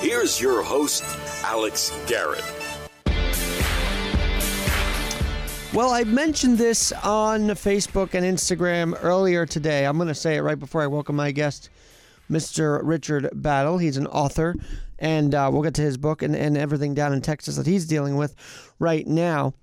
[0.00, 1.02] Here's your host,
[1.42, 2.44] Alex Garrett.
[5.72, 9.86] Well, I mentioned this on Facebook and Instagram earlier today.
[9.86, 11.70] I'm going to say it right before I welcome my guest,
[12.30, 12.80] Mr.
[12.82, 13.78] Richard Battle.
[13.78, 14.54] He's an author,
[14.98, 17.86] and uh, we'll get to his book and, and everything down in Texas that he's
[17.86, 18.34] dealing with
[18.78, 19.54] right now.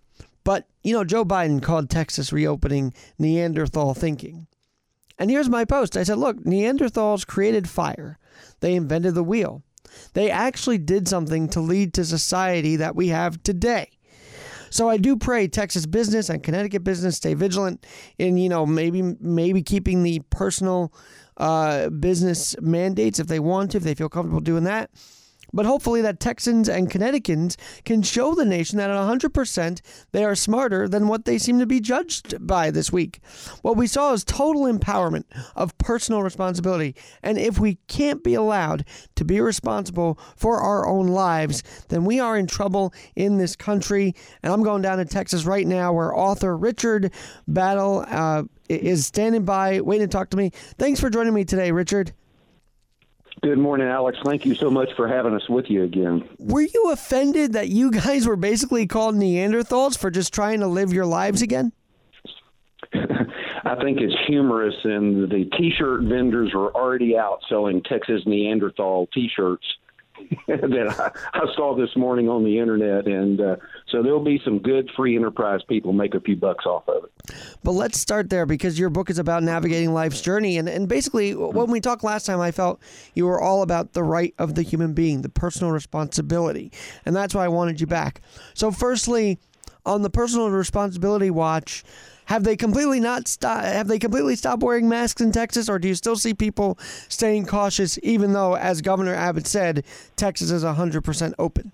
[0.43, 4.47] But, you know, Joe Biden called Texas reopening Neanderthal thinking.
[5.19, 8.17] And here's my post I said, look, Neanderthals created fire,
[8.61, 9.61] they invented the wheel.
[10.13, 13.89] They actually did something to lead to society that we have today.
[14.69, 17.85] So I do pray Texas business and Connecticut business stay vigilant
[18.17, 20.91] in you know maybe maybe keeping the personal
[21.37, 24.89] uh, business mandates if they want to if they feel comfortable doing that.
[25.53, 30.35] But hopefully, that Texans and Connecticutans can show the nation that at 100% they are
[30.35, 33.19] smarter than what they seem to be judged by this week.
[33.61, 35.25] What we saw is total empowerment
[35.55, 36.95] of personal responsibility.
[37.21, 42.19] And if we can't be allowed to be responsible for our own lives, then we
[42.19, 44.15] are in trouble in this country.
[44.41, 47.13] And I'm going down to Texas right now where author Richard
[47.47, 50.51] Battle uh, is standing by, waiting to talk to me.
[50.77, 52.13] Thanks for joining me today, Richard.
[53.41, 54.17] Good morning, Alex.
[54.23, 56.27] Thank you so much for having us with you again.
[56.37, 60.93] Were you offended that you guys were basically called Neanderthals for just trying to live
[60.93, 61.71] your lives again?
[62.93, 69.65] I think it's humorous, and the T-shirt vendors were already out selling Texas Neanderthal T-shirts
[70.47, 73.55] that I, I, saw this morning on the internet, and uh,
[73.87, 77.35] so there'll be some good free enterprise people make a few bucks off of it.
[77.63, 81.33] But let's start there because your book is about navigating life's journey, and and basically
[81.33, 82.79] when we talked last time, I felt
[83.15, 86.71] you were all about the right of the human being, the personal responsibility,
[87.05, 88.21] and that's why I wanted you back.
[88.53, 89.39] So, firstly,
[89.85, 91.83] on the personal responsibility watch
[92.25, 95.87] have they completely not stop, Have they completely stopped wearing masks in Texas, or do
[95.87, 96.77] you still see people
[97.09, 99.83] staying cautious, even though, as Governor Abbott said,
[100.15, 101.71] Texas is hundred percent open?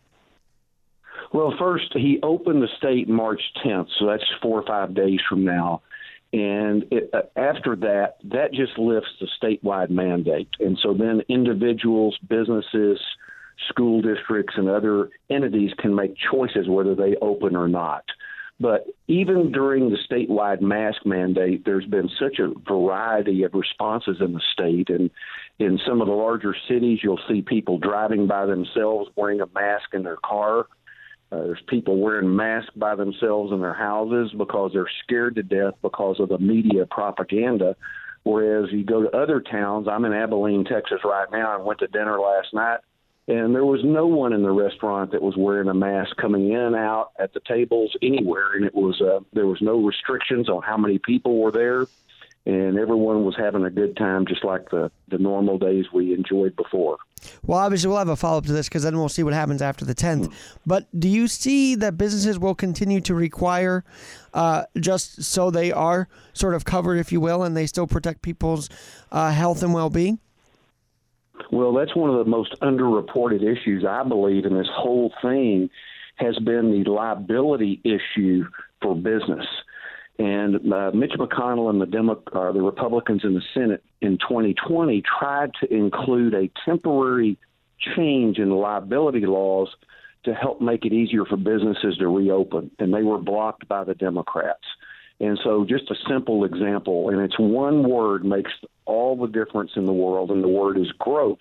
[1.32, 5.46] Well, first he opened the state March 10th, so that's four or five days from
[5.46, 5.82] now.
[6.32, 10.50] And it, uh, after that, that just lifts the statewide mandate.
[10.60, 13.00] And so then individuals, businesses,
[13.68, 18.04] school districts, and other entities can make choices whether they open or not.
[18.60, 24.34] But even during the statewide mask mandate, there's been such a variety of responses in
[24.34, 24.90] the state.
[24.90, 25.10] And
[25.60, 29.94] in some of the larger cities, you'll see people driving by themselves wearing a mask
[29.94, 30.68] in their car.
[31.32, 35.76] Uh, there's people wearing masks by themselves in their houses because they're scared to death
[35.82, 37.78] because of the media propaganda.
[38.24, 41.88] Whereas you go to other towns, I'm in Abilene, Texas right now, and went to
[41.88, 42.80] dinner last night
[43.30, 46.74] and there was no one in the restaurant that was wearing a mask coming in
[46.74, 48.54] out at the tables anywhere.
[48.56, 51.86] And it was uh, there was no restrictions on how many people were there.
[52.48, 56.56] And everyone was having a good time just like the the normal days we enjoyed
[56.56, 56.98] before.
[57.46, 59.84] Well obviously we'll have a follow-up to this because then we'll see what happens after
[59.84, 60.34] the 10th mm.
[60.66, 63.84] but do you see that businesses will continue to require
[64.34, 68.22] uh, just so they are sort of covered if you will and they still protect
[68.22, 68.70] people's
[69.12, 70.18] uh, health and well-being
[71.52, 75.70] well, that's one of the most underreported issues, I believe, in this whole thing
[76.16, 78.46] has been the liability issue
[78.82, 79.46] for business.
[80.20, 85.02] And uh, Mitch McConnell and the Demo- uh, the Republicans in the Senate in 2020
[85.20, 87.38] tried to include a temporary
[87.96, 89.70] change in liability laws
[90.26, 93.96] to help make it easier for businesses to reopen, and they were blocked by the
[93.96, 94.66] Democrats.
[95.22, 98.52] And so, just a simple example, and it's one word makes
[98.90, 101.38] all the difference in the world, and the word is gross.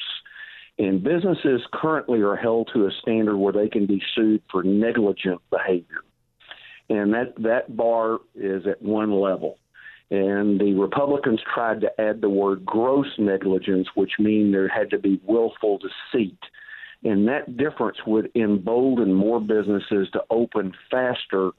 [0.78, 5.40] And businesses currently are held to a standard where they can be sued for negligent
[5.50, 6.02] behavior.
[6.90, 9.58] And that, that bar is at one level.
[10.10, 14.98] And the Republicans tried to add the word gross negligence, which mean there had to
[14.98, 16.38] be willful deceit.
[17.02, 21.50] And that difference would embolden more businesses to open faster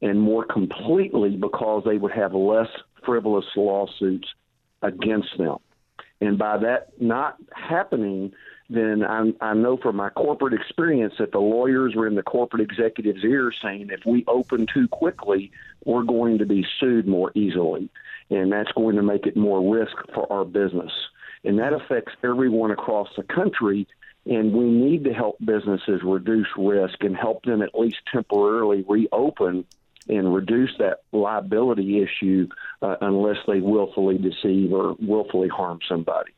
[0.00, 2.68] and more completely because they would have less
[3.04, 4.28] frivolous lawsuits
[4.82, 5.58] against them.
[6.20, 8.32] And by that not happening,
[8.70, 12.62] then I, I know from my corporate experience that the lawyers were in the corporate
[12.62, 15.50] executives' ear saying if we open too quickly,
[15.84, 17.90] we're going to be sued more easily.
[18.30, 20.92] And that's going to make it more risk for our business.
[21.44, 23.86] And that affects everyone across the country.
[24.24, 29.64] And we need to help businesses reduce risk and help them at least temporarily reopen
[30.08, 32.48] and reduce that liability issue
[32.82, 36.32] uh, unless they willfully deceive or willfully harm somebody.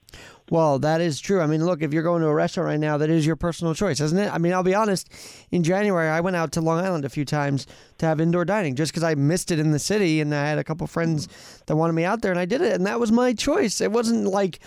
[0.51, 1.41] Well, that is true.
[1.41, 3.75] I mean, look, if you're going to a restaurant right now, that is your personal
[3.75, 4.33] choice, isn't it?
[4.33, 5.09] I mean, I'll be honest.
[5.51, 7.67] In January, I went out to Long Island a few times
[7.99, 10.59] to have indoor dining just because I missed it in the city, and I had
[10.59, 11.29] a couple friends
[11.67, 13.81] that wanted me out there, and I did it, and that was my choice.
[13.81, 14.61] It wasn't like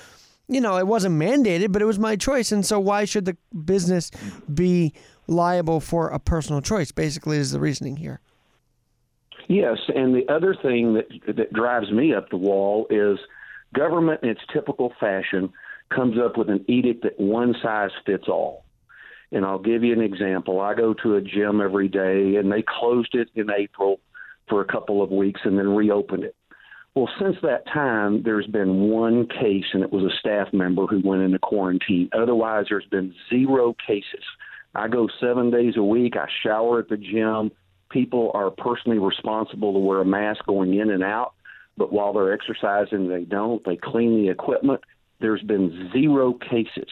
[0.48, 2.52] you know, it wasn't mandated, but it was my choice.
[2.52, 3.36] And so why should the
[3.66, 4.12] business
[4.54, 4.94] be
[5.28, 6.92] liable for a personal choice?
[6.92, 8.22] Basically, is the reasoning here.
[9.48, 13.18] Yes, and the other thing that that drives me up the wall is
[13.74, 15.52] government in its typical fashion
[15.94, 18.66] comes up with an edict that one size fits all.
[19.32, 20.60] And I'll give you an example.
[20.60, 24.00] I go to a gym every day and they closed it in April
[24.48, 26.36] for a couple of weeks and then reopened it.
[26.96, 31.00] Well, since that time, there's been one case, and it was a staff member who
[31.04, 32.10] went into quarantine.
[32.12, 34.24] Otherwise, there's been zero cases.
[34.74, 36.16] I go seven days a week.
[36.18, 37.52] I shower at the gym.
[37.89, 41.34] People are personally responsible to wear a mask going in and out,
[41.78, 43.63] but while they're exercising, they don't.
[43.63, 44.81] They clean the equipment.
[45.19, 46.92] There's been zero cases.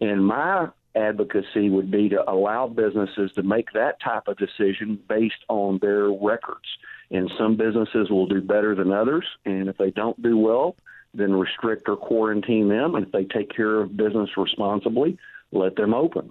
[0.00, 5.44] And my advocacy would be to allow businesses to make that type of decision based
[5.48, 6.66] on their records.
[7.10, 9.24] And some businesses will do better than others.
[9.44, 10.76] And if they don't do well,
[11.14, 12.94] then restrict or quarantine them.
[12.94, 15.18] And if they take care of business responsibly,
[15.52, 16.30] let them open.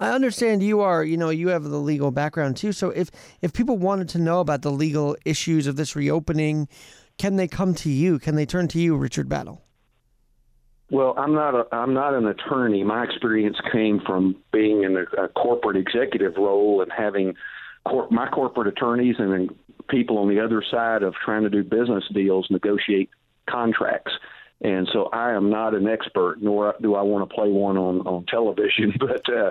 [0.00, 2.72] I understand you are, you know, you have the legal background too.
[2.72, 3.10] So if
[3.42, 6.68] if people wanted to know about the legal issues of this reopening,
[7.18, 8.18] can they come to you?
[8.18, 9.62] Can they turn to you, Richard Battle?
[10.90, 12.82] Well, I'm not a I'm not an attorney.
[12.82, 17.34] My experience came from being in a, a corporate executive role and having
[17.86, 19.48] cor- my corporate attorneys and then
[19.88, 23.10] people on the other side of trying to do business deals negotiate
[23.48, 24.12] contracts.
[24.62, 28.00] And so I am not an expert, nor do I want to play one on
[28.06, 28.94] on television.
[28.98, 29.50] But uh,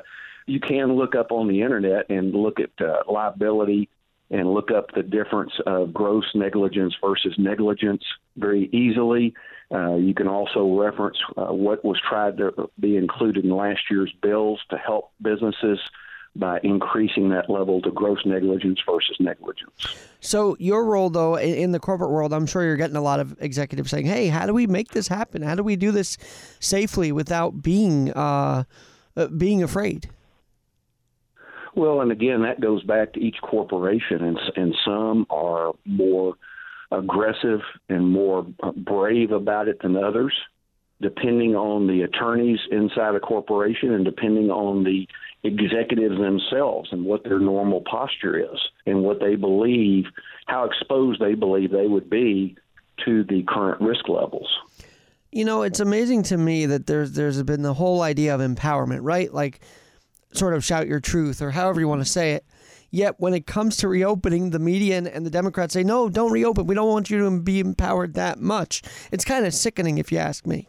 [0.49, 3.89] you can look up on the internet and look at uh, liability
[4.31, 8.03] and look up the difference of gross negligence versus negligence
[8.37, 9.33] very easily.
[9.71, 14.11] Uh, you can also reference uh, what was tried to be included in last year's
[14.21, 15.79] bills to help businesses
[16.35, 19.71] by increasing that level to gross negligence versus negligence.
[20.19, 23.35] So, your role, though, in the corporate world, I'm sure you're getting a lot of
[23.41, 25.41] executives saying, "Hey, how do we make this happen?
[25.41, 26.17] How do we do this
[26.59, 28.63] safely without being uh,
[29.17, 30.09] uh being afraid?"
[31.75, 36.35] Well, and again, that goes back to each corporation, and and some are more
[36.91, 38.45] aggressive and more
[38.75, 40.33] brave about it than others,
[41.01, 45.07] depending on the attorneys inside a corporation and depending on the
[45.43, 50.05] executives themselves and what their normal posture is and what they believe,
[50.47, 52.55] how exposed they believe they would be
[53.05, 54.49] to the current risk levels.
[55.31, 58.99] You know, it's amazing to me that there's there's been the whole idea of empowerment,
[59.03, 59.31] right?
[59.31, 59.61] Like
[60.33, 62.45] sort of shout your truth or however you want to say it.
[62.91, 66.31] Yet when it comes to reopening, the media and, and the Democrats say, no, don't
[66.31, 66.65] reopen.
[66.65, 68.81] We don't want you to be empowered that much.
[69.11, 70.67] It's kind of sickening, if you ask me.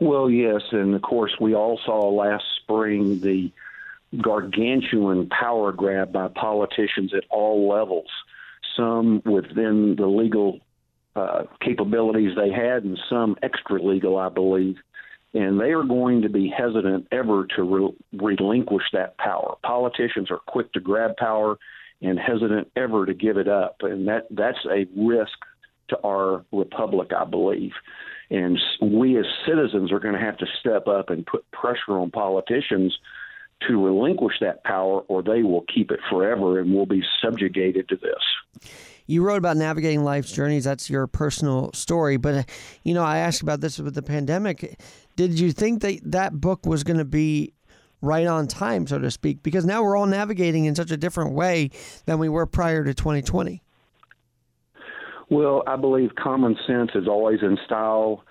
[0.00, 0.62] Well, yes.
[0.70, 3.50] And of course, we all saw last spring the
[4.20, 8.08] gargantuan power grab by politicians at all levels,
[8.76, 10.60] some within the legal
[11.16, 14.76] uh, capabilities they had, and some extra legal, I believe
[15.34, 19.54] and they are going to be hesitant ever to re- relinquish that power.
[19.62, 21.58] Politicians are quick to grab power
[22.02, 25.38] and hesitant ever to give it up, and that that's a risk
[25.88, 27.72] to our republic, I believe.
[28.30, 32.10] And we as citizens are going to have to step up and put pressure on
[32.10, 32.96] politicians
[33.68, 37.96] to relinquish that power, or they will keep it forever, and we'll be subjugated to
[37.96, 38.68] this
[39.06, 40.64] you wrote about navigating life's journeys.
[40.64, 42.16] That's your personal story.
[42.16, 42.42] But, uh,
[42.82, 44.78] you know, I asked about this with the pandemic.
[45.16, 47.52] Did you think that that book was going to be
[48.00, 49.42] right on time, so to speak?
[49.42, 51.70] Because now we're all navigating in such a different way
[52.06, 53.62] than we were prior to 2020.
[55.30, 58.24] Well, I believe common sense is always in style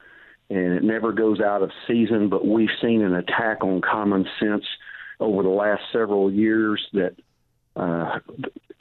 [0.52, 4.66] and it never goes out of season, but we've seen an attack on common sense
[5.22, 7.16] over the last several years that
[7.78, 8.20] uh,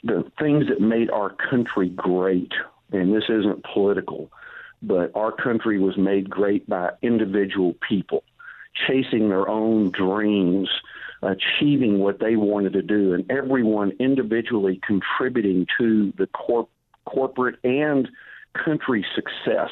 [0.03, 2.51] the things that made our country great,
[2.91, 4.29] and this isn't political,
[4.81, 8.23] but our country was made great by individual people
[8.87, 10.69] chasing their own dreams,
[11.21, 16.69] achieving what they wanted to do, and everyone individually contributing to the corp-
[17.05, 18.07] corporate and
[18.53, 19.69] country success.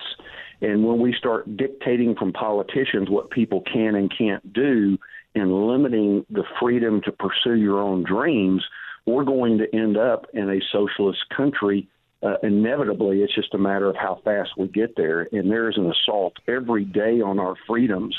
[0.62, 4.98] And when we start dictating from politicians what people can and can't do
[5.36, 8.64] and limiting the freedom to pursue your own dreams,
[9.06, 11.88] we're going to end up in a socialist country.
[12.22, 15.28] Uh, inevitably, it's just a matter of how fast we get there.
[15.32, 18.16] And there is an assault every day on our freedoms.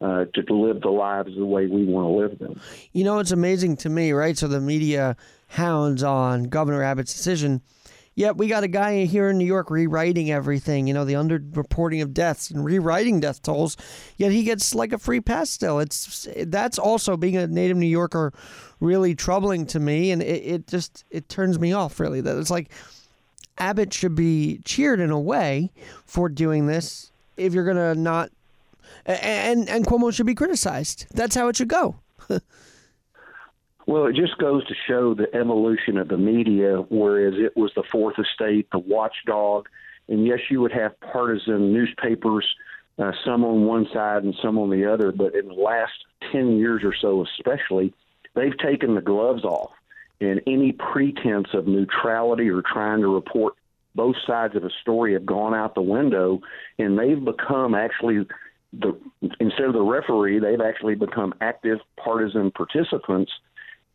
[0.00, 2.60] Uh, to live the lives the way we want to live them.
[2.90, 4.36] You know, it's amazing to me, right?
[4.36, 5.16] So the media
[5.46, 7.62] hounds on Governor Abbott's decision.
[8.14, 12.02] Yet we got a guy here in New York rewriting everything, you know, the underreporting
[12.02, 13.76] of deaths and rewriting death tolls.
[14.16, 15.78] Yet he gets like a free pass still.
[15.78, 18.32] It's that's also being a native New Yorker
[18.80, 22.20] really troubling to me, and it, it just it turns me off really.
[22.20, 22.70] That it's like
[23.58, 25.70] Abbott should be cheered in a way
[26.04, 27.10] for doing this.
[27.36, 28.30] If you're gonna not
[29.06, 31.06] and and Cuomo should be criticized.
[31.12, 31.96] That's how it should go.
[33.86, 37.82] well, it just goes to show the evolution of the media, whereas it was the
[37.90, 39.68] fourth estate, the watchdog,
[40.08, 42.46] and yes, you would have partisan newspapers,
[42.98, 45.92] uh, some on one side and some on the other, but in the last
[46.30, 47.92] ten years or so, especially,
[48.34, 49.70] they've taken the gloves off,
[50.22, 53.54] and any pretense of neutrality or trying to report
[53.94, 56.40] both sides of a story have gone out the window,
[56.78, 58.26] and they've become actually
[58.72, 58.98] the
[59.38, 63.30] instead of the referee, they've actually become active partisan participants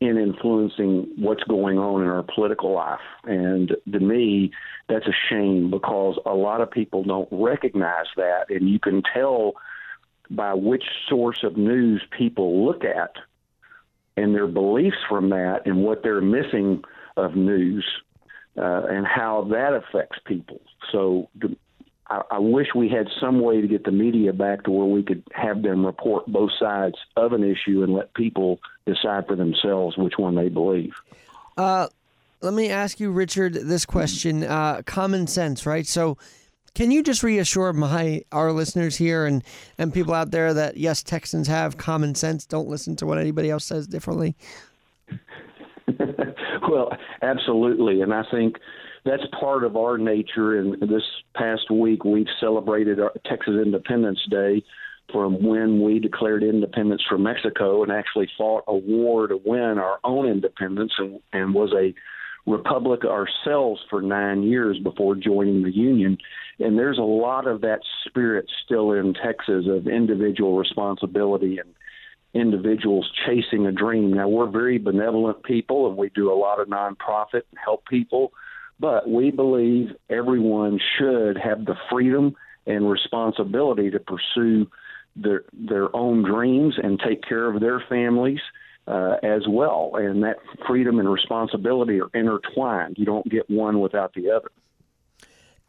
[0.00, 3.00] in influencing what's going on in our political life.
[3.24, 4.52] And to me,
[4.88, 9.54] that's a shame because a lot of people don't recognize that, and you can tell
[10.30, 13.16] by which source of news people look at
[14.18, 16.82] and their beliefs from that and what they're missing
[17.16, 17.84] of news
[18.56, 20.60] uh, and how that affects people.
[20.92, 21.56] So the,
[22.08, 25.02] I, I wish we had some way to get the media back to where we
[25.02, 29.96] could have them report both sides of an issue and let people decide for themselves
[29.96, 30.92] which one they believe.
[31.56, 31.88] Uh,
[32.40, 34.44] let me ask you, Richard, this question.
[34.44, 35.86] Uh, common sense, right?
[35.86, 36.16] So,
[36.78, 39.42] can you just reassure my our listeners here and
[39.78, 42.46] and people out there that yes, Texans have common sense.
[42.46, 44.36] Don't listen to what anybody else says differently.
[46.70, 48.58] well, absolutely, and I think
[49.04, 50.56] that's part of our nature.
[50.56, 51.02] And this
[51.34, 54.62] past week, we've celebrated our Texas Independence Day
[55.10, 59.98] from when we declared independence from Mexico and actually fought a war to win our
[60.04, 61.92] own independence and, and was a
[62.48, 66.18] republic ourselves for nine years before joining the Union.
[66.58, 71.74] And there's a lot of that spirit still in Texas of individual responsibility and
[72.34, 74.12] individuals chasing a dream.
[74.12, 78.32] Now, we're very benevolent people and we do a lot of nonprofit and help people
[78.80, 82.36] but we believe everyone should have the freedom
[82.66, 84.70] and responsibility to pursue
[85.16, 88.40] their their own dreams and take care of their families
[88.88, 89.92] uh, as well.
[89.94, 92.96] And that freedom and responsibility are intertwined.
[92.98, 94.50] You don't get one without the other.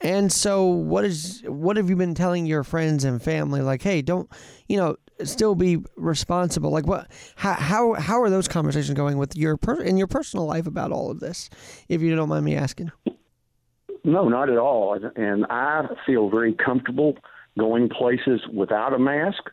[0.01, 3.61] And so, what is what have you been telling your friends and family?
[3.61, 4.29] Like, hey, don't
[4.67, 4.95] you know?
[5.25, 6.71] Still be responsible.
[6.71, 7.11] Like, what?
[7.35, 10.93] How how, how are those conversations going with your per, in your personal life about
[10.93, 11.49] all of this?
[11.89, 12.93] If you don't mind me asking.
[14.05, 14.97] No, not at all.
[15.17, 17.17] And I feel very comfortable
[17.57, 19.43] going places without a mask.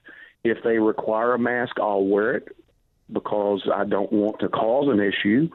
[0.45, 2.57] If they require a mask, I'll wear it
[3.13, 5.49] because I don't want to cause an issue.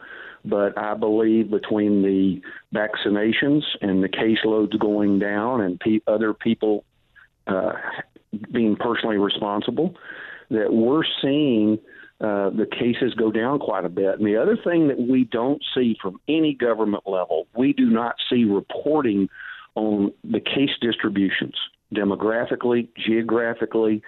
[0.43, 2.41] But I believe between the
[2.73, 6.83] vaccinations and the caseloads going down and pe- other people
[7.45, 7.73] uh,
[8.51, 9.95] being personally responsible,
[10.49, 11.77] that we're seeing
[12.19, 14.17] uh, the cases go down quite a bit.
[14.17, 18.15] And the other thing that we don't see from any government level, we do not
[18.29, 19.29] see reporting
[19.75, 21.55] on the case distributions
[21.93, 24.01] demographically, geographically.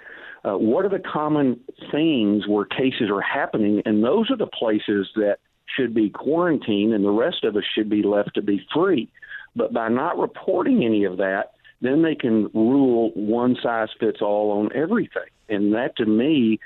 [0.44, 1.58] Uh, what are the common
[1.90, 3.82] things where cases are happening?
[3.86, 5.38] And those are the places that
[5.74, 9.08] should be quarantined, and the rest of us should be left to be free.
[9.56, 14.52] But by not reporting any of that, then they can rule one size fits all
[14.52, 15.30] on everything.
[15.48, 16.60] And that to me,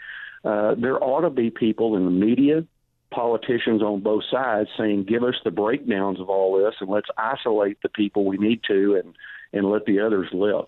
[0.44, 2.64] uh, there ought to be people in the media,
[3.10, 7.80] politicians on both sides saying, give us the breakdowns of all this and let's isolate
[7.82, 9.14] the people we need to and,
[9.52, 10.66] and let the others live.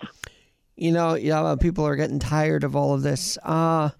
[0.80, 3.36] You know, yeah, people are getting tired of all of this.
[3.44, 3.90] Uh,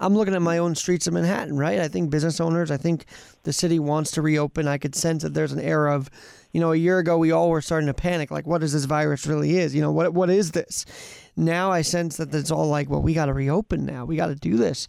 [0.00, 1.78] I'm looking at my own streets of Manhattan, right?
[1.78, 3.06] I think business owners, I think
[3.44, 4.66] the city wants to reopen.
[4.66, 6.10] I could sense that there's an era of,
[6.52, 8.84] you know, a year ago we all were starting to panic, like, what is this
[8.84, 9.76] virus really is?
[9.76, 10.84] You know, what what is this?
[11.36, 14.04] Now I sense that it's all like, well, we got to reopen now.
[14.04, 14.88] We got to do this.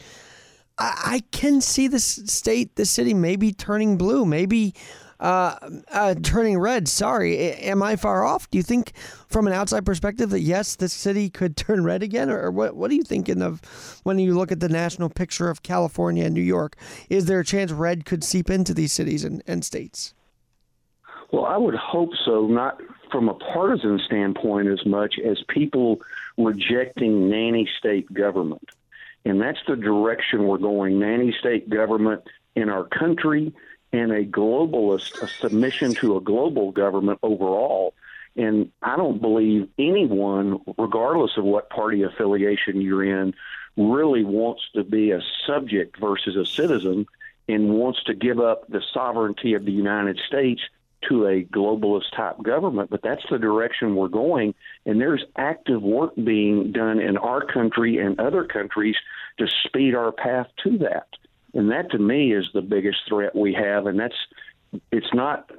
[0.79, 4.73] I, I can see the state, the city, maybe turning blue, maybe
[5.19, 5.57] uh,
[5.91, 6.87] uh, turning red.
[6.87, 8.49] Sorry, am I far off?
[8.49, 8.93] Do you think,
[9.27, 12.75] from an outside perspective, that yes, the city could turn red again, or, what?
[12.75, 13.61] What are you thinking of
[14.03, 16.75] when you look at the national picture of California and New York?
[17.09, 20.13] Is there a chance red could seep into these cities and, and states?
[21.31, 22.47] Well, I would hope so.
[22.47, 22.79] Not
[23.11, 26.01] from a partisan standpoint as much as people
[26.37, 28.69] rejecting nanny state government.
[29.25, 32.21] And that's the direction we're going nanny state government
[32.55, 33.53] in our country
[33.95, 37.93] and a globalist, a submission to a global government overall.
[38.35, 43.33] And I don't believe anyone, regardless of what party affiliation you're in,
[43.77, 47.05] really wants to be a subject versus a citizen
[47.47, 50.61] and wants to give up the sovereignty of the United States
[51.07, 54.55] to a globalist type government, but that's the direction we're going.
[54.85, 58.95] And there's active work being done in our country and other countries
[59.37, 61.07] to speed our path to that.
[61.55, 63.87] And that to me is the biggest threat we have.
[63.87, 64.15] And that's,
[64.91, 65.49] it's not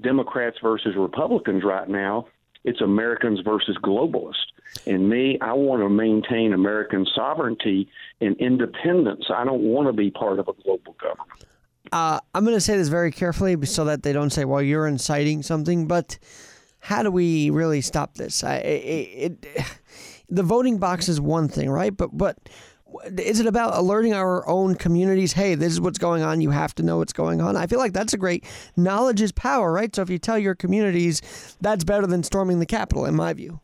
[0.00, 2.26] Democrats versus Republicans right now.
[2.64, 4.46] it's Americans versus globalists.
[4.86, 7.88] And me, I want to maintain American sovereignty
[8.20, 9.26] and independence.
[9.32, 11.44] I don't want to be part of a global government.
[11.92, 14.86] Uh, I'm going to say this very carefully so that they don't say, well, you're
[14.86, 15.86] inciting something.
[15.86, 16.18] But
[16.80, 18.42] how do we really stop this?
[18.42, 19.66] I, it, it,
[20.28, 21.94] the voting box is one thing, right?
[21.94, 22.38] But, but
[23.16, 26.40] is it about alerting our own communities hey this is what's going on.
[26.40, 27.56] You have to know what's going on.
[27.56, 28.44] I feel like that's a great
[28.76, 29.94] knowledge is power right?
[29.94, 33.60] So if you tell your communities that's better than storming the capitol in my view.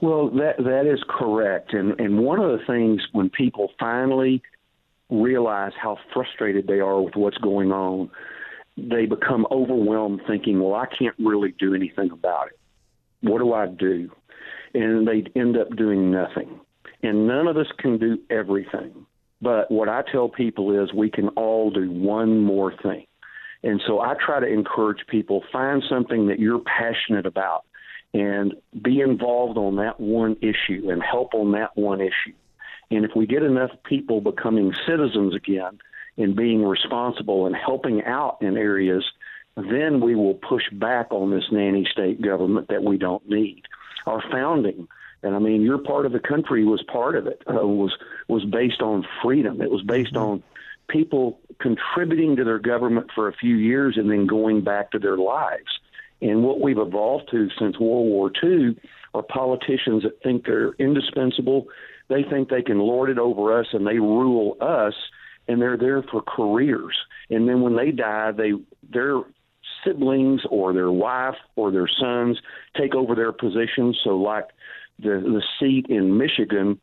[0.00, 1.72] Well that that is correct.
[1.72, 4.42] And and one of the things when people finally
[5.10, 8.10] realize how frustrated they are with what's going on
[8.76, 12.58] they become overwhelmed thinking well i can't really do anything about it.
[13.22, 14.10] What do i do?
[14.72, 16.60] And they end up doing nothing
[17.02, 19.06] and none of us can do everything.
[19.42, 23.06] But what I tell people is we can all do one more thing.
[23.62, 27.64] And so I try to encourage people find something that you're passionate about
[28.12, 32.34] and be involved on that one issue and help on that one issue.
[32.90, 35.78] And if we get enough people becoming citizens again
[36.16, 39.04] and being responsible and helping out in areas,
[39.56, 43.62] then we will push back on this nanny state government that we don't need.
[44.06, 44.88] Our founding
[45.22, 47.42] and I mean, your part of the country was part of it.
[47.48, 47.94] Uh, was
[48.28, 49.60] was based on freedom.
[49.60, 50.24] It was based mm-hmm.
[50.24, 50.42] on
[50.88, 55.16] people contributing to their government for a few years and then going back to their
[55.16, 55.78] lives.
[56.22, 58.76] And what we've evolved to since World War II
[59.14, 61.66] are politicians that think they're indispensable.
[62.08, 64.94] They think they can lord it over us and they rule us,
[65.48, 66.96] and they're there for careers.
[67.30, 68.52] And then when they die, they
[68.92, 69.20] their
[69.84, 72.38] siblings or their wife or their sons
[72.76, 73.98] take over their positions.
[74.02, 74.48] So, like
[75.02, 76.80] the, the seat in Michigan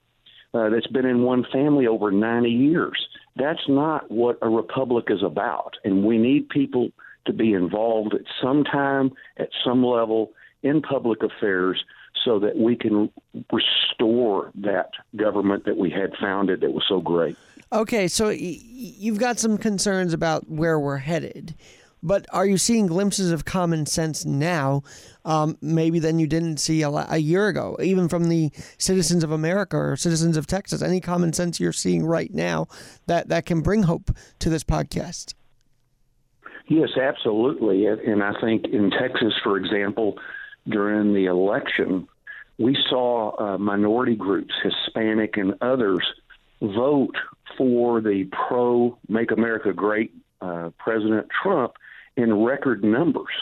[0.53, 3.07] uh, that's been in one family over 90 years.
[3.35, 5.75] That's not what a republic is about.
[5.83, 6.89] And we need people
[7.25, 10.31] to be involved at some time, at some level
[10.63, 11.83] in public affairs
[12.25, 13.11] so that we can
[13.51, 17.37] restore that government that we had founded that was so great.
[17.71, 21.53] Okay, so you've got some concerns about where we're headed.
[22.03, 24.83] But are you seeing glimpses of common sense now,
[25.25, 29.31] um, maybe than you didn't see a, a, year ago, even from the citizens of
[29.31, 30.81] America or citizens of Texas?
[30.81, 32.67] Any common sense you're seeing right now
[33.07, 35.33] that, that can bring hope to this podcast?
[36.67, 37.85] Yes, absolutely.
[37.87, 40.19] And I think in Texas, for example,
[40.67, 42.07] during the election,
[42.57, 46.05] we saw uh, minority groups, Hispanic and others,
[46.61, 47.15] vote
[47.57, 51.73] for the pro Make America Great uh, President Trump
[52.17, 53.33] in record numbers,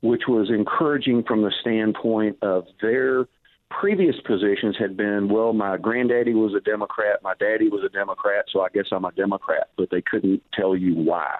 [0.00, 3.26] which was encouraging from the standpoint of their
[3.70, 8.46] previous positions had been, well, my granddaddy was a Democrat, my daddy was a Democrat,
[8.52, 11.34] so I guess I'm a Democrat, but they couldn't tell you why.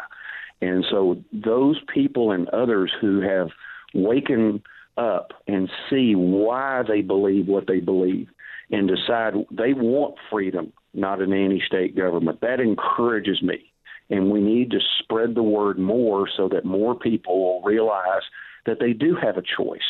[0.61, 3.49] And so those people and others who have
[3.95, 4.63] waken
[4.97, 8.29] up and see why they believe what they believe
[8.71, 13.70] and decide they want freedom, not a nanny state government, that encourages me
[14.11, 18.23] and we need to spread the word more so that more people will realize
[18.67, 19.81] that they do have a choice.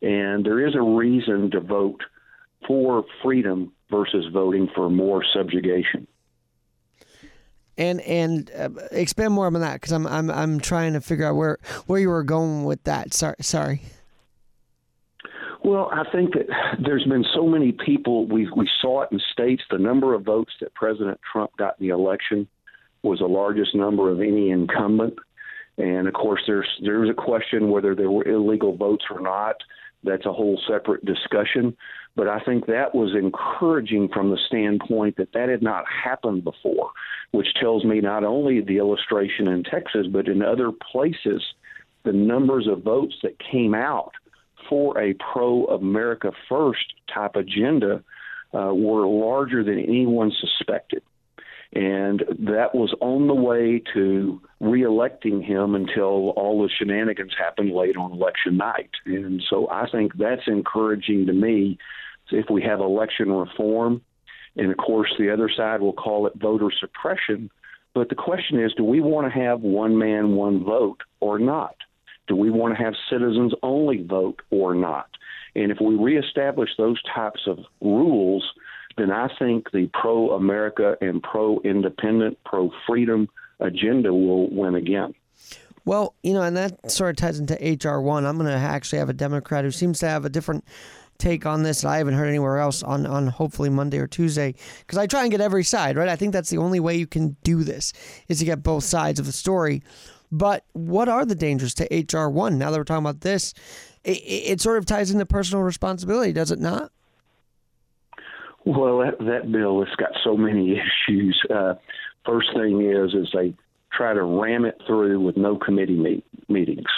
[0.00, 2.02] And there is a reason to vote
[2.66, 6.06] for freedom versus voting for more subjugation.
[7.78, 11.36] And and uh, expand more on that because I'm I'm I'm trying to figure out
[11.36, 13.14] where where you were going with that.
[13.14, 13.82] Sorry, sorry.
[15.64, 16.46] Well, I think that
[16.84, 18.26] there's been so many people.
[18.26, 19.62] We we saw it in states.
[19.70, 22.46] The number of votes that President Trump got in the election
[23.02, 25.14] was the largest number of any incumbent.
[25.78, 29.56] And of course, there's there's a question whether there were illegal votes or not.
[30.04, 31.76] That's a whole separate discussion.
[32.14, 36.90] But I think that was encouraging from the standpoint that that had not happened before,
[37.30, 41.42] which tells me not only the illustration in Texas, but in other places,
[42.04, 44.12] the numbers of votes that came out
[44.68, 48.02] for a pro America First type agenda
[48.52, 51.02] uh, were larger than anyone suspected
[51.72, 57.96] and that was on the way to reelecting him until all the shenanigans happened late
[57.96, 58.90] on election night.
[59.06, 61.78] And so I think that's encouraging to me.
[62.30, 64.02] If we have election reform,
[64.56, 67.50] and of course the other side will call it voter suppression,
[67.94, 71.76] but the question is, do we want to have one man, one vote or not?
[72.28, 75.08] Do we want to have citizens only vote or not?
[75.54, 78.44] And if we reestablish those types of rules,
[78.96, 83.28] then I think the pro America and pro independent, pro freedom
[83.60, 85.14] agenda will win again.
[85.84, 88.24] Well, you know, and that sort of ties into HR one.
[88.24, 90.64] I'm going to actually have a Democrat who seems to have a different
[91.18, 94.98] take on this I haven't heard anywhere else on, on hopefully Monday or Tuesday because
[94.98, 96.08] I try and get every side, right?
[96.08, 97.92] I think that's the only way you can do this
[98.28, 99.82] is to get both sides of the story.
[100.32, 103.54] But what are the dangers to HR1 now that we're talking about this?
[104.04, 106.90] it, it sort of ties into personal responsibility, does it not?
[108.64, 111.40] Well, that, that bill has got so many issues.
[111.52, 111.74] Uh,
[112.24, 113.54] first thing is, is they
[113.92, 116.88] try to ram it through with no committee meet, meetings.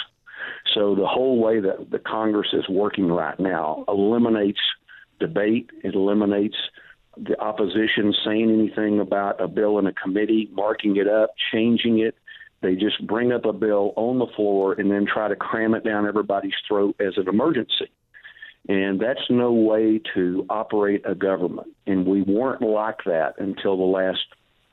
[0.73, 4.59] So the whole way that the Congress is working right now eliminates
[5.19, 5.69] debate.
[5.83, 6.57] It eliminates
[7.17, 12.15] the opposition saying anything about a bill in a committee, marking it up, changing it.
[12.61, 15.83] They just bring up a bill on the floor and then try to cram it
[15.83, 17.91] down everybody's throat as an emergency.
[18.67, 21.67] And that's no way to operate a government.
[21.85, 24.25] And we weren't like that until the last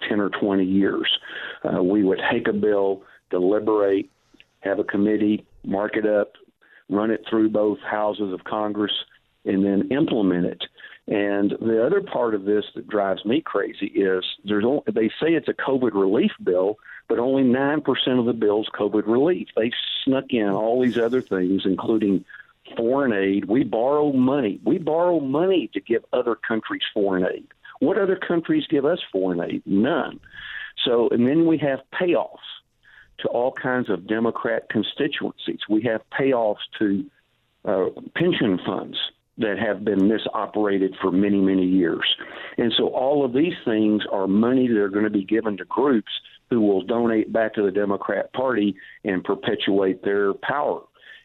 [0.09, 1.11] 10 or 20 years.
[1.63, 4.09] Uh, we would take a bill, deliberate,
[4.61, 6.33] have a committee, mark it up,
[6.89, 8.93] run it through both houses of Congress,
[9.45, 10.63] and then implement it.
[11.09, 15.35] And the other part of this that drives me crazy is there's only, they say
[15.35, 16.79] it's a COVID relief bill,
[17.09, 19.49] but only 9% of the bill's COVID relief.
[19.57, 19.73] They
[20.05, 22.25] snuck in all these other things, including
[22.77, 23.47] foreign aid.
[23.47, 24.61] We borrow money.
[24.65, 27.47] We borrow money to give other countries foreign aid.
[27.81, 29.63] What other countries give us foreign aid?
[29.67, 30.21] None.
[30.85, 32.37] So, and then we have payoffs
[33.21, 35.61] to all kinds of Democrat constituencies.
[35.69, 37.05] We have payoffs to
[37.65, 38.97] uh, pension funds
[39.39, 42.05] that have been misoperated for many, many years.
[42.59, 45.65] And so all of these things are money that are going to be given to
[45.65, 46.11] groups
[46.51, 50.83] who will donate back to the Democrat Party and perpetuate their power.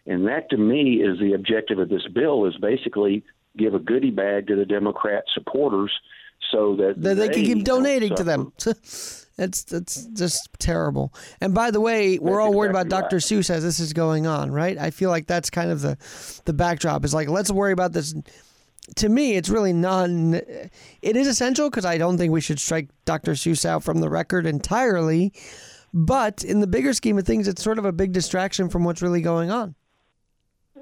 [0.08, 3.24] And that to me is the objective of this bill is basically
[3.58, 5.92] give a goodie bag to the Democrat supporters
[6.52, 8.54] so that they, they can keep donating to them.
[9.38, 11.14] That's that's just terrible.
[11.42, 13.18] And by the way, we're all worried about Dr.
[13.18, 13.24] Right.
[13.24, 14.76] Seuss as this is going on, right?
[14.80, 15.96] I feel like that's kind of the
[16.46, 17.06] the backdrop.
[17.06, 18.16] Is like let's worry about this.
[18.96, 20.34] To me, it's really non.
[20.34, 23.34] It is essential because I don't think we should strike Dr.
[23.34, 25.34] Seuss out from the record entirely.
[25.94, 29.04] But in the bigger scheme of things, it's sort of a big distraction from what's
[29.04, 29.76] really going on.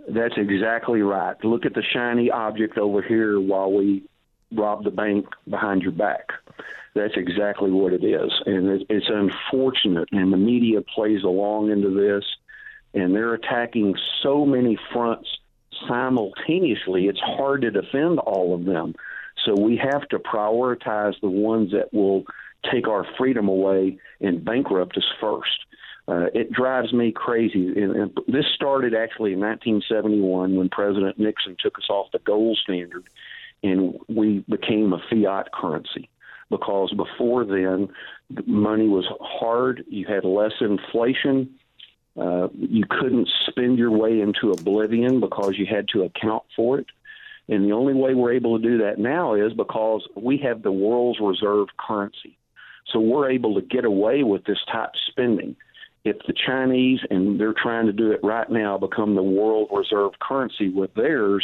[0.08, 1.36] That's exactly right.
[1.44, 4.04] Look at the shiny object over here while we
[4.52, 6.30] rob the bank behind your back.
[6.94, 10.08] That's exactly what it is, and it's unfortunate.
[10.12, 12.24] And the media plays along into this,
[12.94, 15.28] and they're attacking so many fronts
[15.88, 17.08] simultaneously.
[17.08, 18.96] It's hard to defend all of them.
[19.46, 22.24] So we have to prioritize the ones that will
[22.72, 25.65] take our freedom away and bankrupt us first.
[26.08, 27.68] Uh, it drives me crazy.
[27.82, 32.60] And, and this started actually in 1971 when President Nixon took us off the gold
[32.62, 33.06] standard
[33.63, 36.10] and we became a fiat currency
[36.50, 37.89] because before then,
[38.46, 39.84] money was hard.
[39.88, 41.56] You had less inflation.
[42.15, 46.88] Uh, you couldn't spend your way into oblivion because you had to account for it.
[47.48, 50.72] And the only way we're able to do that now is because we have the
[50.72, 52.38] world's reserve currency.
[52.91, 55.56] So we're able to get away with this type of spending.
[56.06, 60.12] If the Chinese, and they're trying to do it right now, become the world reserve
[60.22, 61.44] currency with theirs,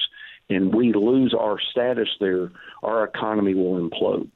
[0.49, 2.51] and we lose our status there,
[2.83, 4.29] our economy will implode.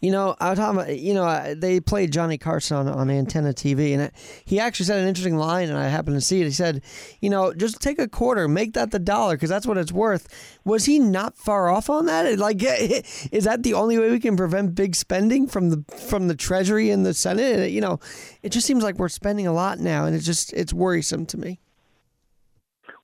[0.00, 3.52] You know, I was talking about, you know, they played Johnny Carson on, on Antenna
[3.52, 4.10] TV, and
[4.44, 6.44] he actually said an interesting line, and I happened to see it.
[6.44, 6.82] He said,
[7.20, 10.58] you know, just take a quarter, make that the dollar, because that's what it's worth.
[10.64, 12.38] Was he not far off on that?
[12.38, 12.62] Like,
[13.32, 16.90] is that the only way we can prevent big spending from the from the Treasury
[16.90, 17.70] and the Senate?
[17.70, 18.00] You know,
[18.42, 21.38] it just seems like we're spending a lot now, and it's just it's worrisome to
[21.38, 21.60] me.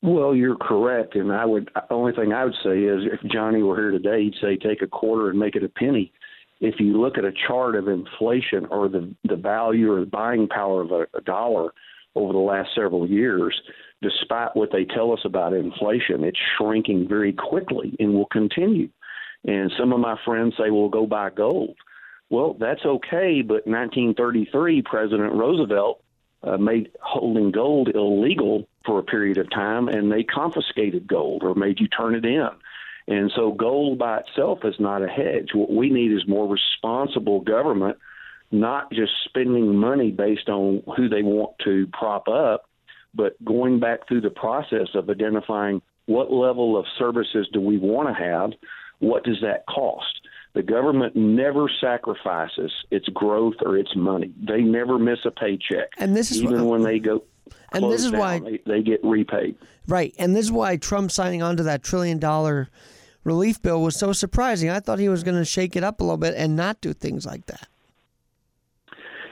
[0.02, 1.70] Well, you're correct, and I would.
[1.74, 4.82] The only thing I would say is, if Johnny were here today, he'd say take
[4.82, 6.12] a quarter and make it a penny
[6.60, 10.46] if you look at a chart of inflation or the, the value or the buying
[10.46, 11.72] power of a, a dollar
[12.14, 13.60] over the last several years,
[14.02, 18.88] despite what they tell us about inflation, it's shrinking very quickly and will continue.
[19.44, 21.76] And some of my friends say, well, go buy gold.
[22.28, 26.02] Well, that's okay, but 1933, President Roosevelt
[26.42, 31.54] uh, made holding gold illegal for a period of time, and they confiscated gold or
[31.54, 32.48] made you turn it in.
[33.10, 35.48] And so gold by itself is not a hedge.
[35.52, 37.98] What we need is more responsible government,
[38.52, 42.66] not just spending money based on who they want to prop up,
[43.12, 48.08] but going back through the process of identifying what level of services do we want
[48.08, 48.52] to have,
[49.00, 50.20] what does that cost?
[50.54, 54.32] The government never sacrifices its growth or its money.
[54.40, 55.90] They never miss a paycheck.
[55.98, 57.24] And this is even when they go
[57.72, 59.56] and this is down, why they, they, get repaid.
[59.88, 62.68] Right, and this is why Trump signing on to that trillion dollar
[63.24, 64.70] relief bill was so surprising.
[64.70, 66.92] I thought he was going to shake it up a little bit and not do
[66.92, 67.68] things like that.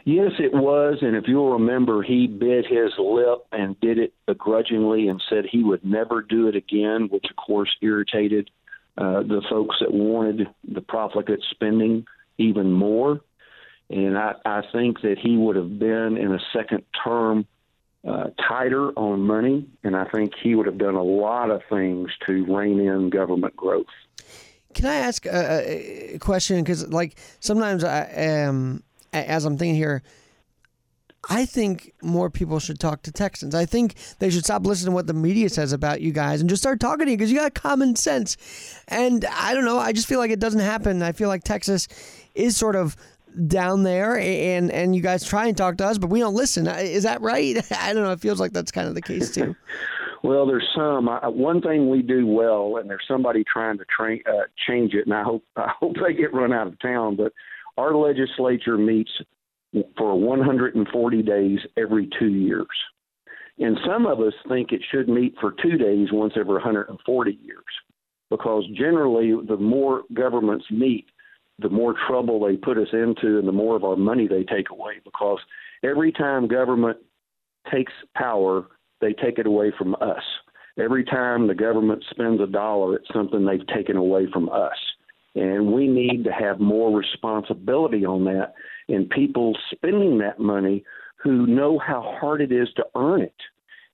[0.05, 0.99] Yes, it was.
[1.03, 5.63] And if you'll remember, he bit his lip and did it begrudgingly and said he
[5.63, 8.51] would never do it again, which of course irritated
[8.97, 12.07] uh, the folks that wanted the profligate spending
[12.39, 13.21] even more.
[13.91, 17.47] And I, I think that he would have been in a second term
[18.07, 22.11] uh, tighter on money, and I think he would have done a lot of things
[22.27, 23.87] to rein in government growth.
[24.75, 26.63] Can I ask a, a question?
[26.63, 28.83] Because like sometimes I am,
[29.13, 30.03] as I'm thinking here,
[31.29, 33.55] I think more people should talk to Texans.
[33.55, 36.49] I think they should stop listening to what the media says about you guys and
[36.49, 38.37] just start talking to you because you got common sense.
[38.89, 41.03] And I don't know, I just feel like it doesn't happen.
[41.03, 41.89] I feel like Texas
[42.35, 42.97] is sort of
[43.47, 46.67] down there and and you guys try and talk to us but we don't listen.
[46.67, 47.57] Is that right?
[47.79, 48.13] I don't know.
[48.13, 49.55] It feels like that's kind of the case too.
[50.25, 51.09] Well there's some.
[51.09, 55.07] I, one thing we do well and there's somebody trying to train uh, change it
[55.07, 57.33] and i hope i hope they get run out of town but
[57.79, 59.13] our legislature meets
[59.97, 62.67] for 140 days every two years.
[63.59, 67.65] And some of us think it should meet for two days once every 140 years,
[68.31, 71.07] because generally, the more governments meet,
[71.59, 74.71] the more trouble they put us into and the more of our money they take
[74.71, 74.95] away.
[75.05, 75.39] Because
[75.83, 76.99] every time government
[77.71, 78.67] takes power,
[79.01, 80.23] they take it away from us.
[80.79, 84.77] Every time the government spends a dollar, it's something they've taken away from us.
[85.35, 88.55] And we need to have more responsibility on that
[88.89, 90.85] and people spending that money
[91.17, 93.35] who know how hard it is to earn it.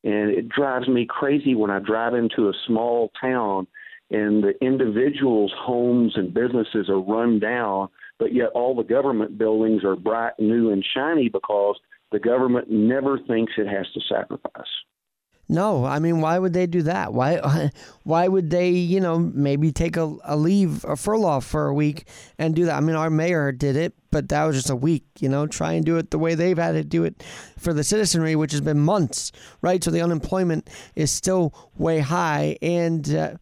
[0.05, 3.67] And it drives me crazy when I drive into a small town
[4.11, 7.89] and the individuals' homes and businesses are run down,
[8.19, 11.77] but yet all the government buildings are bright, new, and shiny because
[12.13, 14.69] the government never thinks it has to sacrifice.
[15.49, 17.13] No, I mean, why would they do that?
[17.13, 17.71] Why,
[18.03, 22.07] why would they, you know, maybe take a, a leave, a furlough for a week
[22.39, 22.77] and do that?
[22.77, 25.73] I mean, our mayor did it, but that was just a week, you know, try
[25.73, 27.23] and do it the way they've had to do it
[27.59, 29.85] for the citizenry, which has been months, right?
[29.85, 32.57] So the unemployment is still way high.
[32.63, 33.35] And, uh,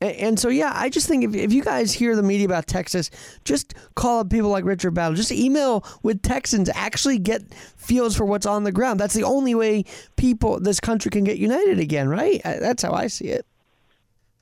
[0.00, 3.10] and so, yeah, I just think if, if you guys hear the media about Texas,
[3.44, 5.14] just call up people like Richard Battle.
[5.14, 6.70] Just email with Texans.
[6.74, 8.98] Actually get feels for what's on the ground.
[8.98, 9.84] That's the only way
[10.16, 12.40] people, this country can get united again, right?
[12.44, 13.44] Uh, that's how I see it.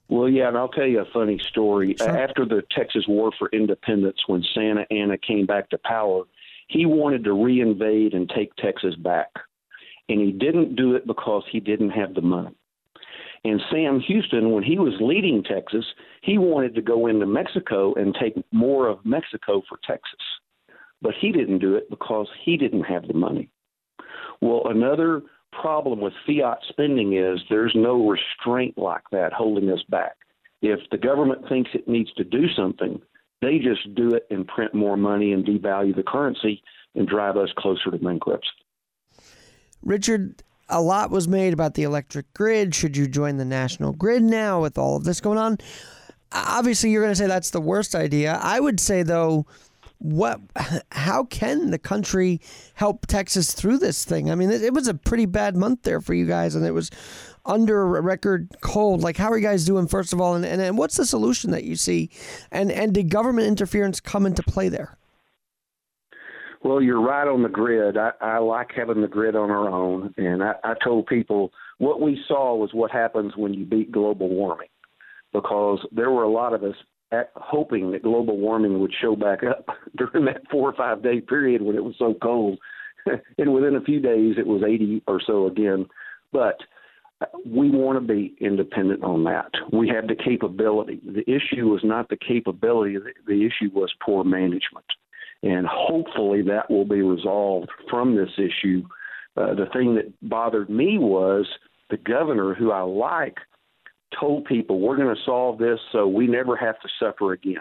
[0.08, 1.94] Well, yeah, and I'll tell you a funny story.
[1.98, 2.08] Sure.
[2.08, 6.22] After the Texas War for Independence, when Santa Anna came back to power,
[6.68, 9.28] he wanted to reinvade and take Texas back.
[10.08, 12.54] And he didn't do it because he didn't have the money.
[13.44, 15.84] And Sam Houston, when he was leading Texas,
[16.22, 20.20] he wanted to go into Mexico and take more of Mexico for Texas.
[21.00, 23.50] But he didn't do it because he didn't have the money.
[24.40, 25.22] Well, another
[25.52, 30.16] problem with fiat spending is there's no restraint like that holding us back.
[30.60, 33.00] If the government thinks it needs to do something,
[33.40, 36.62] they just do it and print more money and devalue the currency
[36.94, 38.48] and drive us closer to bankruptcy.
[39.82, 42.74] Richard, a lot was made about the electric grid.
[42.74, 45.58] Should you join the national grid now with all of this going on?
[46.32, 48.38] Obviously, you're going to say that's the worst idea.
[48.42, 49.46] I would say, though,
[49.98, 50.40] what
[50.92, 52.40] how can the country
[52.74, 54.30] help Texas through this thing?
[54.30, 56.72] I mean, it, it, was a pretty bad month there for you guys, and it
[56.72, 56.90] was
[57.46, 59.02] under record cold.
[59.02, 61.50] Like, how are you guys doing, first of all, and, and, and what's the solution
[61.50, 62.10] that you see?
[62.52, 64.97] And and did government interference come into play there?
[66.62, 67.96] Well, you're right on the grid.
[67.96, 72.00] I, I like having the grid on our own, and I, I told people what
[72.00, 74.68] we saw was what happens when you beat global warming,
[75.32, 76.74] because there were a lot of us
[77.12, 79.66] at, hoping that global warming would show back up
[79.96, 82.58] during that four or five day period when it was so cold,
[83.38, 85.86] and within a few days it was 80 or so again.
[86.32, 86.56] But
[87.46, 89.50] we want to be independent on that.
[89.72, 91.00] We have the capability.
[91.04, 94.84] The issue was not the capability, the, the issue was poor management
[95.42, 98.82] and hopefully that will be resolved from this issue.
[99.36, 101.46] Uh, the thing that bothered me was
[101.90, 103.38] the governor, who I like,
[104.18, 107.56] told people we're going to solve this so we never have to suffer again.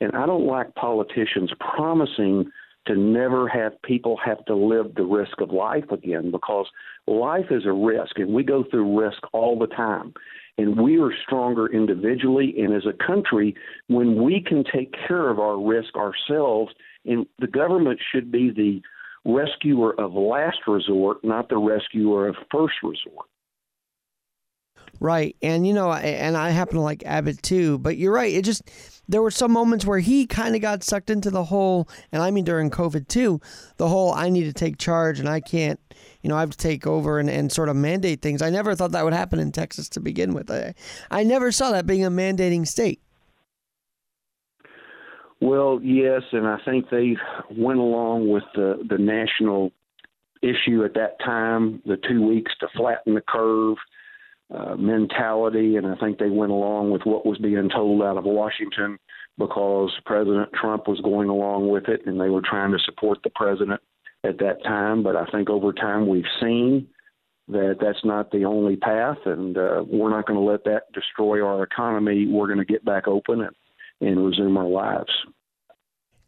[0.00, 2.50] And I don't like politicians promising
[2.86, 6.66] to never have people have to live the risk of life again because
[7.06, 10.14] life is a risk and we go through risk all the time.
[10.56, 13.54] And we are stronger individually and as a country
[13.88, 16.72] when we can take care of our risk ourselves
[17.08, 18.82] and the government should be the
[19.24, 23.26] rescuer of last resort, not the rescuer of first resort.
[25.00, 25.36] Right.
[25.42, 28.32] And, you know, and I happen to like Abbott too, but you're right.
[28.32, 28.68] It just,
[29.08, 32.30] there were some moments where he kind of got sucked into the whole, and I
[32.30, 33.40] mean during COVID too,
[33.76, 35.78] the whole I need to take charge and I can't,
[36.22, 38.42] you know, I have to take over and, and sort of mandate things.
[38.42, 40.50] I never thought that would happen in Texas to begin with.
[40.50, 40.74] I,
[41.10, 43.00] I never saw that being a mandating state.
[45.40, 47.16] Well, yes, and I think they
[47.50, 49.72] went along with the the national
[50.42, 53.76] issue at that time, the two weeks to flatten the curve
[54.54, 58.24] uh, mentality, and I think they went along with what was being told out of
[58.24, 58.98] Washington
[59.38, 63.30] because President Trump was going along with it, and they were trying to support the
[63.30, 63.80] president
[64.24, 65.02] at that time.
[65.02, 66.88] But I think over time we've seen
[67.48, 71.44] that that's not the only path, and uh, we're not going to let that destroy
[71.44, 72.26] our economy.
[72.26, 73.54] We're going to get back open and,
[74.00, 75.10] and resume our lives.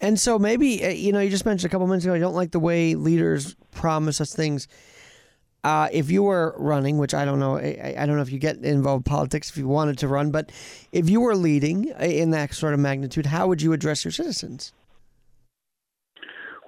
[0.01, 2.15] And so maybe uh, you know you just mentioned a couple minutes ago.
[2.15, 4.67] I don't like the way leaders promise us things.
[5.63, 8.39] Uh, if you were running, which I don't know, I, I, don't know if you
[8.39, 10.51] get involved in politics if you wanted to run, but
[10.91, 14.11] if you were leading uh, in that sort of magnitude, how would you address your
[14.11, 14.73] citizens?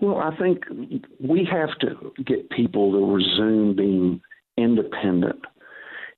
[0.02, 0.64] Well, I think
[1.20, 4.20] we have to get people to resume being
[4.58, 5.40] independent.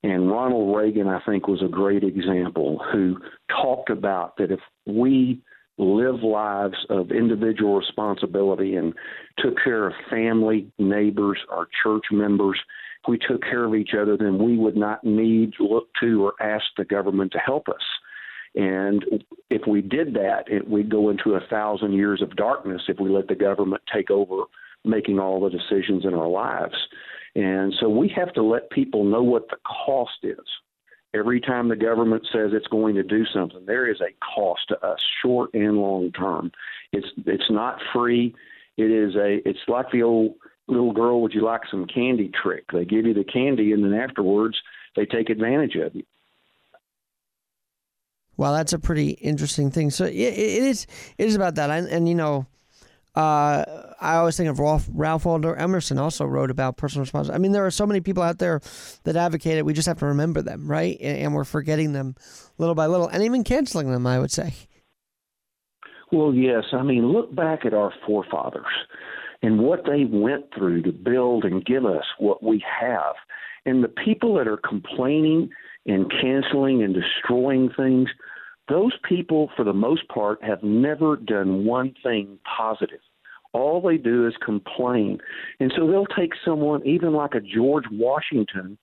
[0.02, 3.18] And Ronald Reagan, I think, was a great example who
[3.48, 5.40] talked about that if we
[5.76, 8.94] live lives of individual responsibility and
[9.38, 12.58] took care of family, neighbors, our church members,
[13.04, 16.34] if we took care of each other, then we would not need look to or
[16.40, 17.82] ask the government to help us.
[18.54, 19.04] And
[19.50, 23.10] if we did that, it, we'd go into a thousand years of darkness if we
[23.10, 24.44] let the government take over
[24.84, 26.74] making all the decisions in our lives.
[27.34, 30.38] And so we have to let people know what the cost is
[31.14, 34.86] every time the government says it's going to do something, there is a cost to
[34.86, 36.50] us, short and long term.
[36.92, 38.34] It's it's not free.
[38.76, 39.48] It is a.
[39.48, 40.34] It's like the old
[40.66, 41.22] little girl.
[41.22, 42.64] Would you like some candy trick?
[42.72, 44.56] They give you the candy, and then afterwards
[44.96, 46.04] they take advantage of you.
[48.36, 49.90] Well, that's a pretty interesting thing.
[49.90, 50.86] So it, it is.
[51.18, 52.46] It is about that, and, and you know
[53.14, 53.64] uh,
[54.00, 57.38] I always think of Ralph, Ralph Waldo Emerson also wrote about personal responsibility.
[57.38, 58.60] I mean, there are so many people out there
[59.04, 59.64] that advocate it.
[59.64, 60.96] We just have to remember them, right?
[61.00, 62.16] And, and we're forgetting them
[62.58, 64.06] little by little, and even canceling them.
[64.06, 64.54] I would say.
[66.12, 66.64] Well, yes.
[66.72, 68.66] I mean, look back at our forefathers
[69.42, 73.14] and what they went through to build and give us what we have.
[73.66, 75.50] And the people that are complaining
[75.86, 78.08] and canceling and destroying things,
[78.68, 83.00] those people, for the most part, have never done one thing positive.
[83.52, 85.18] All they do is complain.
[85.60, 88.78] And so they'll take someone, even like a George Washington,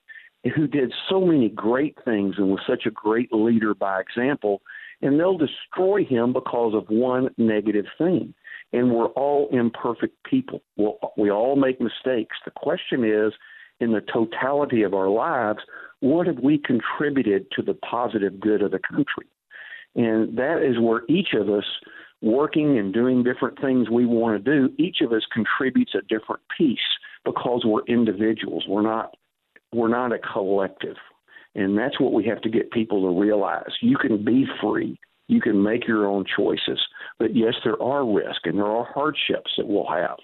[0.56, 4.62] who did so many great things and was such a great leader by example,
[5.02, 8.34] and they'll destroy him because of one negative thing.
[8.74, 10.62] And we're all imperfect people.
[10.78, 12.38] We'll, we all make mistakes.
[12.46, 13.34] The question is,
[13.80, 15.60] in the totality of our lives,
[16.00, 19.28] what have we contributed to the positive good of the country?
[19.96, 21.66] And that is where each of us,
[22.22, 26.42] working and doing different things we want to do, each of us contributes a different
[26.58, 26.80] piece
[27.26, 28.66] because we're individuals.
[28.68, 29.16] We're not
[29.74, 30.98] we're not a collective.
[31.56, 33.72] And that's what we have to get people to realize.
[33.82, 34.98] You can be free.
[35.28, 36.80] You can make your own choices.
[37.20, 40.18] But yes, there are risks and there are hardships that we'll have.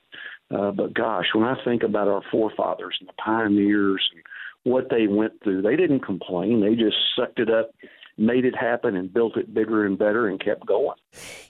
[0.53, 4.23] Uh, but gosh, when I think about our forefathers and the pioneers and
[4.63, 6.61] what they went through, they didn't complain.
[6.61, 7.71] They just sucked it up
[8.17, 10.97] made it happen and built it bigger and better and kept going.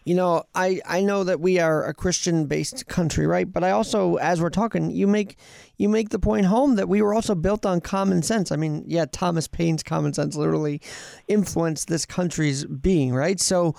[0.03, 3.51] You know, I, I know that we are a Christian based country, right?
[3.51, 5.37] But I also, as we're talking, you make
[5.77, 8.51] you make the point home that we were also built on common sense.
[8.51, 10.81] I mean, yeah, Thomas Paine's common sense literally
[11.27, 13.39] influenced this country's being, right?
[13.39, 13.75] So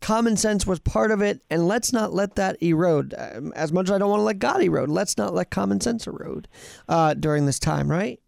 [0.00, 3.14] common sense was part of it, and let's not let that erode.
[3.16, 5.80] Um, as much as I don't want to let God erode, let's not let common
[5.80, 6.48] sense erode
[6.88, 8.20] uh, during this time, right?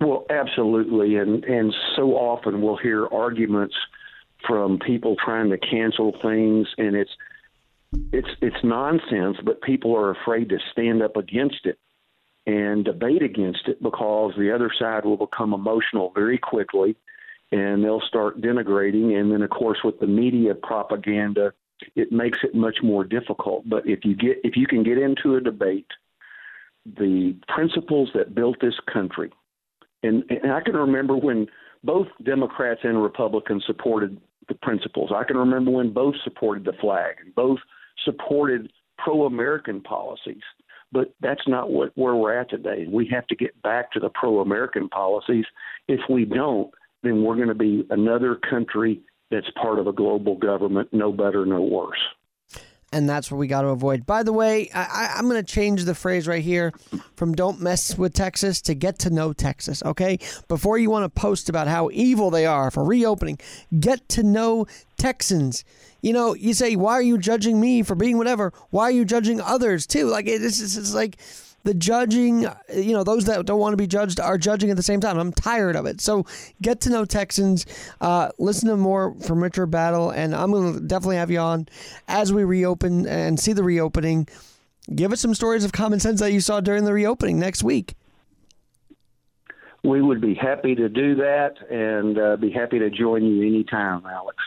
[0.00, 3.74] Well, absolutely, and and so often we'll hear arguments
[4.46, 7.10] from people trying to cancel things, and it's
[8.12, 9.38] it's it's nonsense.
[9.44, 11.78] But people are afraid to stand up against it
[12.46, 16.94] and debate against it because the other side will become emotional very quickly,
[17.50, 19.18] and they'll start denigrating.
[19.18, 21.52] And then, of course, with the media propaganda,
[21.96, 23.68] it makes it much more difficult.
[23.68, 25.90] But if you get if you can get into a debate,
[26.86, 29.32] the principles that built this country
[30.02, 31.46] and, and I can remember when
[31.84, 35.10] both Democrats and Republicans supported the principles.
[35.14, 37.58] I can remember when both supported the flag and both
[38.04, 40.42] supported pro American policies.
[40.90, 42.86] But that's not what where we're at today.
[42.90, 45.44] We have to get back to the pro American policies.
[45.86, 46.70] If we don't,
[47.02, 51.44] then we're going to be another country that's part of a global government, no better,
[51.44, 51.98] no worse
[52.92, 54.06] and that's what we got to avoid.
[54.06, 56.72] By the way, I, am going to change the phrase right here
[57.16, 60.18] from "Don't mess with Texas" to "Get to know Texas." Okay,
[60.48, 63.38] before you want to post about how evil they are for reopening,
[63.78, 64.66] get to know
[64.96, 65.64] Texans.
[66.00, 69.04] You know, you say, "Why are you judging me for being whatever?" Why are you
[69.04, 70.06] judging others too?
[70.06, 71.18] Like it's, it's, it's like
[71.68, 74.82] the judging, you know, those that don't want to be judged are judging at the
[74.82, 75.18] same time.
[75.18, 76.00] I'm tired of it.
[76.00, 76.24] So
[76.62, 77.66] get to know Texans,
[78.00, 81.68] uh, listen to more from Richard Battle, and I'm going to definitely have you on
[82.08, 84.28] as we reopen and see the reopening.
[84.94, 87.96] Give us some stories of common sense that you saw during the reopening next week.
[89.84, 94.06] We would be happy to do that and uh, be happy to join you anytime,
[94.06, 94.38] Alex.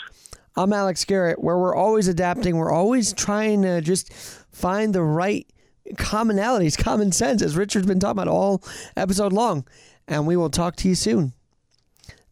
[0.55, 2.57] I'm Alex Garrett, where we're always adapting.
[2.57, 4.11] We're always trying to just
[4.51, 5.45] find the right
[5.93, 8.63] commonalities, common sense, as Richard's been talking about all
[8.95, 9.65] episode long.
[10.07, 11.33] And we will talk to you soon.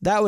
[0.01, 0.27] That was